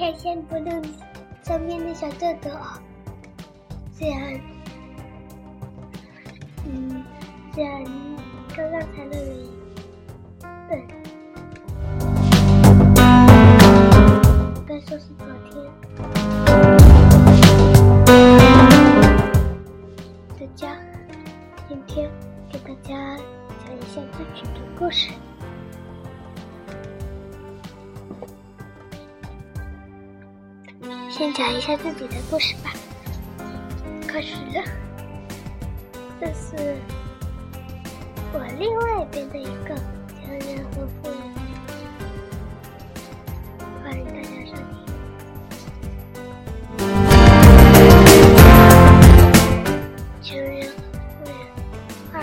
[0.00, 0.82] 天先不论
[1.42, 2.50] 身边的小豆豆，
[3.98, 4.18] 这样，
[6.64, 7.04] 嗯，
[7.54, 7.84] 这样
[8.56, 9.20] 刚刚才录的，
[10.70, 10.86] 对，
[14.66, 15.04] 该说是
[31.40, 32.70] 讲一下自己的故事吧。
[34.06, 34.62] 开始了，
[36.20, 36.76] 这是
[38.34, 39.74] 我另外一边的一个
[40.20, 41.18] 强人和富人，
[43.82, 44.68] 欢迎大家收听。
[50.20, 50.76] 强人和
[51.08, 51.34] 富人
[52.12, 52.14] 二，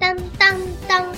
[0.00, 0.04] 当
[0.36, 1.14] 当当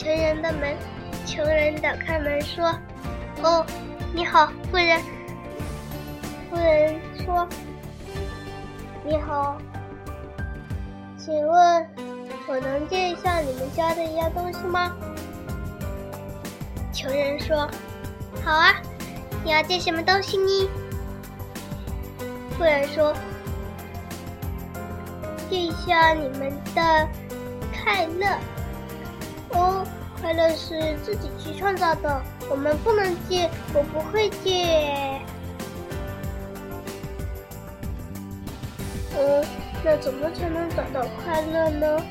[0.00, 0.74] 穷人的门，
[1.26, 2.74] 穷人打开门说
[3.44, 3.66] ：“哦，
[4.14, 4.98] 你好，夫人。”
[6.48, 7.46] 夫人说
[9.04, 9.58] ：“你好，
[11.18, 11.86] 请问
[12.48, 14.90] 我能借一下你们家的一样东西吗？”
[16.94, 17.68] 穷人说
[18.42, 18.76] ：“好啊，
[19.44, 20.70] 你要借什么东西呢？”
[22.56, 23.14] 夫人说。
[25.50, 27.08] 借一下你们的
[27.82, 28.38] 快乐
[29.48, 29.79] 哦，
[30.20, 35.20] 快乐是自己去创造的，我们不能借，我不会借。
[39.16, 39.44] 嗯，
[39.82, 42.02] 那怎么才能找到快乐呢？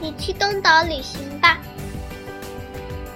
[0.00, 1.58] 你去东岛旅行吧，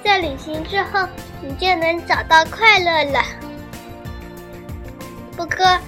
[0.04, 1.06] 在旅行之后，
[1.42, 3.22] 你就能找到快乐了。
[5.36, 5.78] 不过。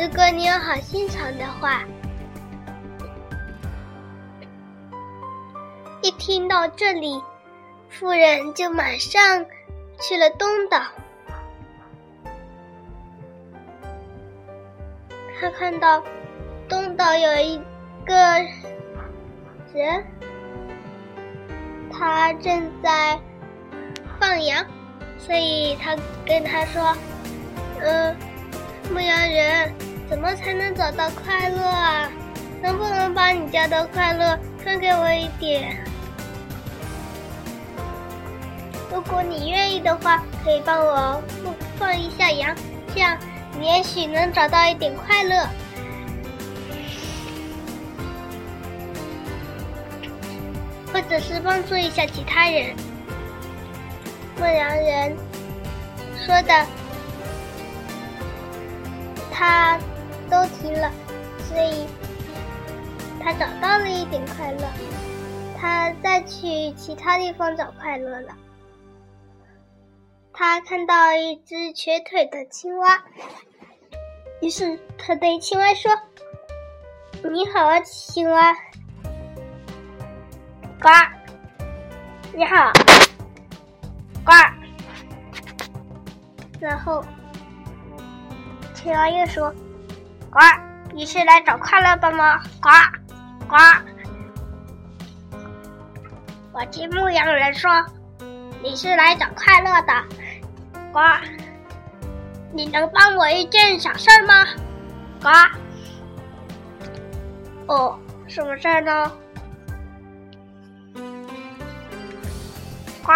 [0.00, 1.82] 如果你有好心肠的话，
[6.08, 7.22] 一听到这里，
[7.90, 9.44] 妇人就马上
[10.00, 10.80] 去了东岛。
[15.38, 16.02] 他看到
[16.66, 17.60] 东岛有一
[18.06, 18.14] 个
[19.74, 20.02] 人，
[21.92, 23.20] 他正在
[24.18, 24.64] 放羊，
[25.18, 26.96] 所以他跟他说
[27.84, 28.16] ：“嗯，
[28.90, 29.70] 牧羊人。”
[30.08, 32.10] 怎么才能找到快乐啊？
[32.62, 35.84] 能不能把你家的快乐分给我一点？
[38.92, 42.54] 如果你愿意的话，可以帮我放放一下羊，
[42.94, 43.16] 这样
[43.58, 45.46] 你也许能找到一点快乐，
[50.92, 52.74] 或者是帮助一下其他人。
[54.36, 55.16] 牧羊人
[56.24, 56.66] 说的，
[59.32, 59.78] 他。
[60.30, 60.92] 都听了，
[61.48, 61.86] 所以
[63.18, 64.58] 他找到了一点快乐。
[65.58, 68.28] 他再去其他地方找快乐了。
[70.38, 73.02] 他看到一只瘸腿的青蛙，
[74.40, 75.90] 于是他对青蛙说
[77.28, 78.54] ：“你好啊，青蛙。”
[80.80, 80.88] 呱，
[82.32, 82.72] 你好，
[84.24, 84.32] 呱。
[86.60, 87.04] 然后
[88.74, 89.52] 青蛙又说。
[90.30, 90.38] 呱，
[90.94, 92.40] 你是来找快乐的吗？
[92.62, 92.70] 呱，
[93.48, 93.56] 呱。
[96.52, 97.84] 我听牧羊人说，
[98.62, 99.92] 你是来找快乐的。
[100.92, 101.00] 呱，
[102.52, 104.46] 你能帮我一件小事儿吗？
[105.22, 105.28] 呱。
[107.72, 109.12] 哦，什么事儿呢？
[113.02, 113.12] 呱，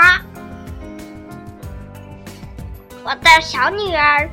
[3.02, 4.28] 我的小女儿，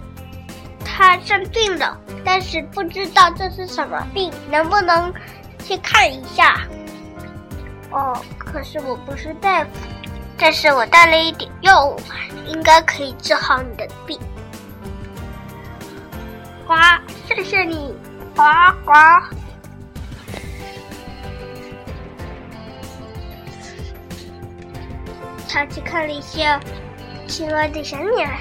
[0.85, 1.97] 她生病了。
[2.25, 5.11] 但是不知道这是什么病，能不能
[5.63, 6.67] 去看一下？
[7.91, 9.69] 哦，可是我不是大夫，
[10.39, 11.99] 但是我带了一点药物，
[12.47, 14.17] 应该可以治好你的病。
[16.65, 16.75] 呱，
[17.27, 17.93] 谢谢你，
[18.35, 18.43] 呱
[18.85, 18.93] 呱。
[25.47, 26.59] 他去看了一下
[27.27, 28.37] 青蛙的小女儿，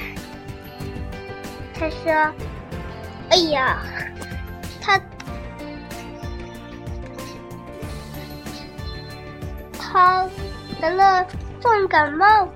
[1.75, 2.33] 他说。
[3.31, 3.83] 哎呀，
[4.81, 4.99] 他
[9.79, 10.27] 他
[10.81, 11.27] 得了
[11.61, 12.49] 重感冒，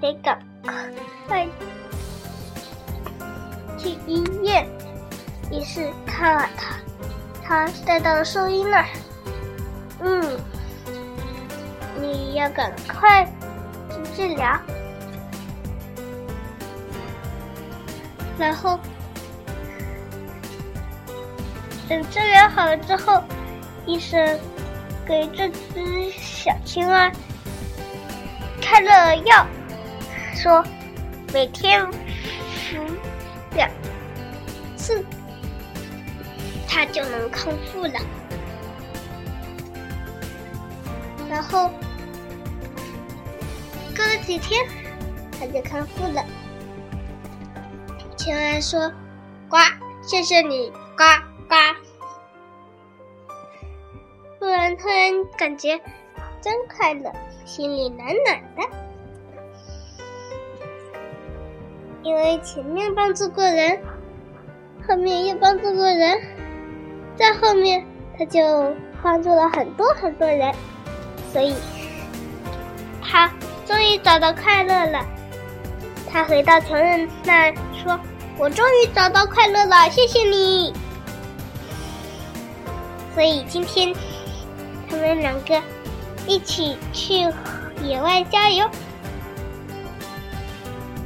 [0.00, 0.38] 得赶
[1.28, 1.46] 快
[3.78, 4.66] 去医院。
[5.50, 6.74] 于是看了他，
[7.42, 8.86] 他带到了兽医那儿。
[10.00, 10.40] 嗯，
[12.00, 13.24] 你要赶快
[13.90, 14.58] 去治疗。
[18.38, 18.80] 然后
[21.88, 23.22] 等治疗好了之后，
[23.86, 24.38] 医生
[25.06, 27.12] 给这只小青蛙
[28.72, 29.46] 开了药，
[30.34, 30.64] 说
[31.30, 32.78] 每天服
[33.54, 33.68] 两
[34.78, 35.04] 次，
[36.66, 38.00] 它就能康复了。
[41.28, 41.68] 然后
[43.94, 44.66] 过了几天，
[45.38, 46.24] 它就康复了。
[48.16, 48.90] 青蛙说
[49.50, 49.58] ：“呱，
[50.00, 51.04] 谢谢你，呱
[51.46, 51.56] 呱。”
[54.40, 55.78] 突然，突然感觉
[56.42, 57.10] 真快乐，
[57.46, 58.62] 心里暖暖的。
[62.02, 63.80] 因为前面帮助过人，
[64.86, 66.20] 后面又帮助过人，
[67.16, 67.82] 在后面
[68.18, 70.52] 他就帮助了很多很多人，
[71.32, 71.54] 所以
[73.00, 73.32] 他
[73.64, 75.06] 终于找到快乐了。
[76.10, 77.98] 他回到穷人那说。
[78.38, 80.72] 我终于找到快乐了，谢谢你。
[83.14, 83.94] 所以今天
[84.88, 85.62] 他们两个
[86.26, 87.14] 一起去
[87.82, 88.68] 野外郊游。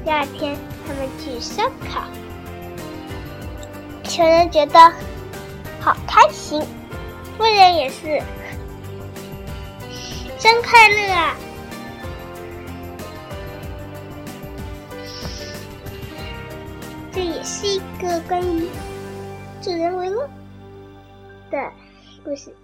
[0.04, 2.04] 第二天他们去烧烤，
[4.04, 4.78] 穷人觉得
[5.80, 6.62] 好开心，
[7.36, 8.22] 富人也是，
[10.38, 11.36] 真快乐啊！
[17.12, 18.68] 这也是一个关于
[19.60, 20.28] 助人为乐
[21.50, 21.72] 的
[22.22, 22.54] 故事。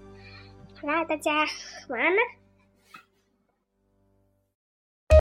[0.80, 1.32] 好啦，大家
[1.88, 2.20] 晚安了。